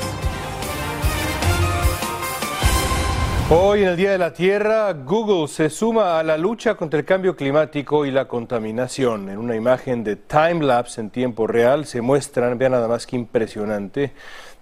Hoy 3.48 3.82
en 3.82 3.90
el 3.90 3.96
Día 3.96 4.10
de 4.10 4.18
la 4.18 4.32
Tierra, 4.32 4.92
Google 4.92 5.46
se 5.46 5.70
suma 5.70 6.18
a 6.18 6.24
la 6.24 6.36
lucha 6.36 6.74
contra 6.74 6.98
el 6.98 7.06
cambio 7.06 7.36
climático 7.36 8.04
y 8.04 8.10
la 8.10 8.26
contaminación. 8.26 9.28
En 9.28 9.38
una 9.38 9.54
imagen 9.54 10.02
de 10.02 10.16
time 10.16 10.64
lapse 10.64 11.00
en 11.00 11.10
tiempo 11.10 11.46
real 11.46 11.86
se 11.86 12.00
muestran, 12.00 12.58
vean 12.58 12.72
nada 12.72 12.88
más 12.88 13.06
que 13.06 13.14
impresionante, 13.14 14.12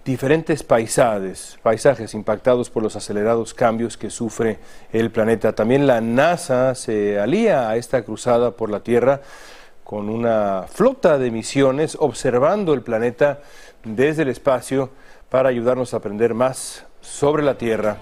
diferentes 0.05 0.63
paisajes, 0.63 1.59
paisajes 1.63 2.13
impactados 2.13 2.69
por 2.69 2.83
los 2.83 2.95
acelerados 2.95 3.55
cambios 3.55 3.97
que 3.97 4.11
sufre 4.11 4.59
el 4.93 5.11
planeta. 5.11 5.55
También 5.55 5.87
la 5.87 6.03
NASA 6.03 6.75
se 6.75 7.19
alía 7.19 7.71
a 7.71 7.77
esta 7.77 8.03
cruzada 8.05 8.51
por 8.51 8.69
la 8.69 8.81
Tierra 8.81 9.23
con 9.83 10.11
una 10.11 10.67
flota 10.69 11.17
de 11.17 11.31
misiones 11.31 11.97
observando 11.99 12.75
el 12.75 12.83
planeta 12.83 13.41
desde 13.83 14.25
el 14.25 14.29
espacio 14.29 14.91
para 15.31 15.49
ayudarnos 15.49 15.95
a 15.95 15.97
aprender 15.97 16.35
más 16.35 16.85
sobre 17.01 17.43
la 17.43 17.57
Tierra 17.57 17.97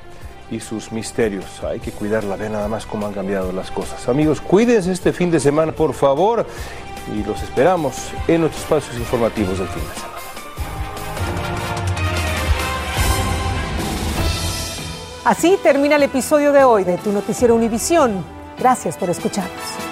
y 0.52 0.60
sus 0.60 0.92
misterios. 0.92 1.64
Hay 1.64 1.80
que 1.80 1.90
cuidarla, 1.90 2.36
ve 2.36 2.48
nada 2.50 2.68
más 2.68 2.84
cómo 2.86 3.06
han 3.06 3.12
cambiado 3.12 3.52
las 3.52 3.70
cosas. 3.70 4.08
Amigos, 4.08 4.40
cuídense 4.40 4.92
este 4.92 5.12
fin 5.12 5.30
de 5.30 5.40
semana, 5.40 5.72
por 5.72 5.94
favor, 5.94 6.46
y 7.12 7.24
los 7.24 7.42
esperamos 7.42 8.12
en 8.28 8.42
nuestros 8.42 8.62
espacios 8.62 8.96
informativos 8.98 9.58
del 9.58 9.68
fin 9.68 9.82
de 9.82 9.94
semana. 9.94 10.12
Así 15.24 15.58
termina 15.62 15.96
el 15.96 16.02
episodio 16.02 16.52
de 16.52 16.64
hoy 16.64 16.84
de 16.84 16.98
Tu 16.98 17.12
Noticiero 17.12 17.54
Univisión. 17.54 18.24
Gracias 18.58 18.96
por 18.96 19.08
escucharnos. 19.08 19.91